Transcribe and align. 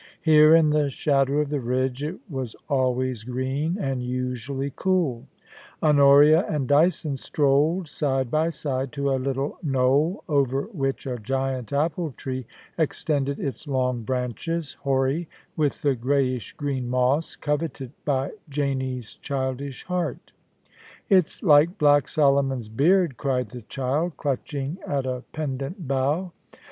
Here, 0.23 0.55
in 0.55 0.71
the 0.71 0.89
shadow 0.89 1.37
of 1.41 1.49
the 1.49 1.59
ridge, 1.59 2.03
it 2.03 2.17
was 2.27 2.55
always 2.67 3.23
green, 3.23 3.77
and 3.79 4.01
usually 4.01 4.73
cool 4.75 5.27
Honoria 5.83 6.43
and 6.49 6.67
Dyson 6.67 7.17
strolled, 7.17 7.87
side 7.87 8.31
by 8.31 8.49
side, 8.49 8.91
to 8.93 9.11
a 9.11 9.21
little 9.21 9.59
knoll 9.61 10.23
over 10.27 10.63
which 10.73 11.05
a 11.05 11.19
giant 11.19 11.71
apple 11.71 12.13
tree 12.13 12.47
extended 12.79 13.39
its 13.39 13.67
long 13.67 14.01
branches, 14.01 14.73
hoary 14.81 15.29
with 15.55 15.83
the 15.83 15.93
greyish 15.93 16.53
green 16.53 16.89
moss 16.89 17.35
coveted 17.35 17.91
by 18.03 18.31
Janie*s 18.49 19.17
childish 19.17 19.83
heart 19.83 20.31
* 20.69 21.09
It's 21.11 21.43
like 21.43 21.77
black 21.77 22.07
Solomon's 22.07 22.69
beard,' 22.69 23.17
cried 23.17 23.49
the 23.49 23.61
child, 23.61 24.17
clutch 24.17 24.55
ing 24.55 24.79
at 24.87 25.05
a 25.05 25.23
pendent 25.31 25.87
bough. 25.87 26.31